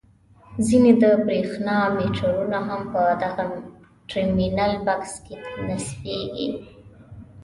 [0.67, 3.45] ځینې د برېښنا میټرونه هم په دغه
[4.09, 5.35] ټرمینل بکس کې
[5.67, 6.49] نصبیږي.